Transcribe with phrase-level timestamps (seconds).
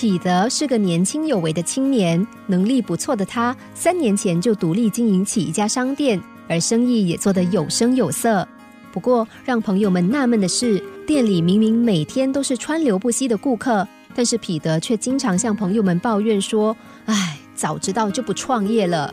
[0.00, 8.48] 彼得是个年轻有为的青年，能力不错的他，三年前就独立经营起一家商店，而生意也做得有声有色。
[8.92, 16.74] 不过，让朋友们纳闷的是，店里明明每天都是川流不息的顾客，但是彼得却经常向朋友们抱怨说
[17.04, 19.12] ：“唉，早知道就不创业了。”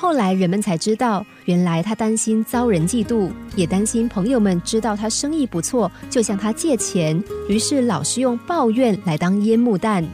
[0.00, 10.06] 后来人们才知道，原来他担心遭人嫉妒，也担心朋友们知道他生意不错就向他借钱，于是老是用抱怨来当烟幕弹。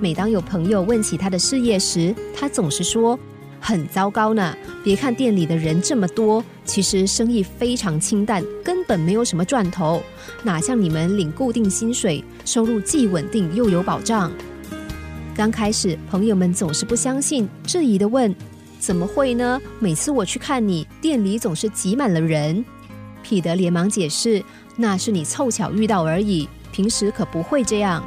[0.00, 3.18] 每当有朋友问起他的事业时，他总是说
[3.60, 4.56] ：“很糟糕呢。
[4.82, 10.02] 别看店里的人这么多，其实生意非常清淡，根本没有什么赚头，
[10.44, 14.32] 哪像你们领固定薪水，收入既稳定又有保障。”
[15.36, 18.34] 刚开始，朋友们总是不相信，质疑的问。
[18.78, 19.60] 怎么会呢？
[19.78, 22.64] 每次我去看你，店里总是挤满了人。
[23.22, 24.42] 彼得连忙解释
[24.76, 28.04] ：“那是你凑巧遇到而已，平时可不会这样。”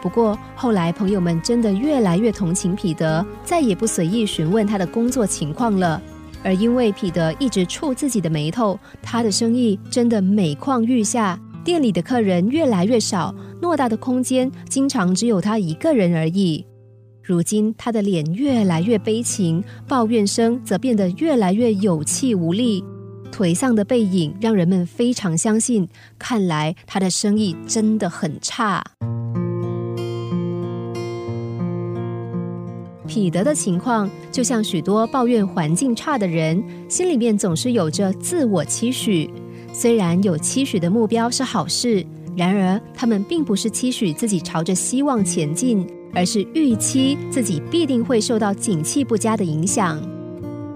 [0.00, 6.00] 不过后来朋友们真的越来越同情彼得，再也不随意询问他的工作情况了。
[6.42, 16.64] 而因为彼得一直触自己的眉头，他的生意真的每况愈下，店里的客人越来越少，偌大的空间经常只有他一个人而已。
[17.22, 22.82] 如今，他的脸越来越悲情，抱怨声则变得越来越有气无力，
[23.30, 28.82] 颓丧的背影让人们非常相信，看来他的生意真的很差。
[33.06, 39.28] 彼得的情况就像许多抱怨环境差的人，心里面总是有着自我期许。
[39.72, 42.04] 虽然有期许的目标是好事，
[42.36, 45.86] 然而他们并不是期许自己朝着希望前进。
[46.14, 50.00] 而是预期自己必定会受到景气不佳的影响。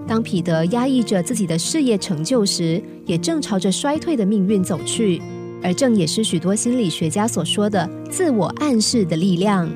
[0.07, 5.21] 当彼得压抑着自己的事业成就时，也正朝着衰退的命运走去。
[5.63, 9.67] 而正也是许多心理学家所说的自我暗示的力量。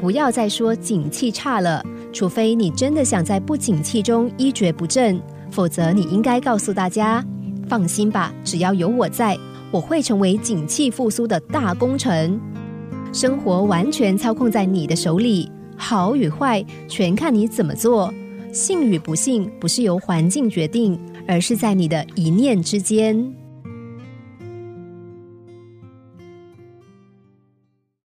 [0.00, 5.20] 不要再说景气差了，除非你真的想在不景气中一蹶不振，
[5.50, 7.22] 否则你应该告诉大家：
[7.68, 9.36] 放心吧，只要有我在，
[9.70, 12.40] 我会成为景气复苏的大功臣。
[13.16, 18.12] 生活完全操控在你的手里，好与坏全看你怎么做。
[18.52, 23.16] 幸与不幸不是由环境决定，而是在你的一念之间。